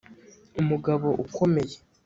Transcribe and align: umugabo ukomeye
umugabo 0.61 1.07
ukomeye 1.23 1.75